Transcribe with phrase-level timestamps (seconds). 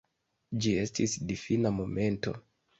[0.65, 2.39] Ĝi estis difina momento.